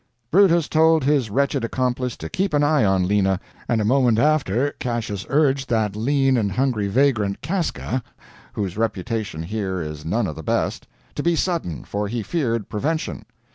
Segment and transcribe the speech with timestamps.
[0.31, 4.71] Brutus told his wretched accomplice to keep an eye on Lena, and a moment after
[4.79, 8.01] Cassias urged that lean and hungry vagrant, Casca,
[8.53, 13.25] whose reputation here is none of the best, to be sudden, for he feared prevention.